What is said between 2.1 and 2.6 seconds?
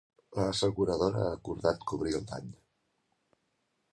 el dany.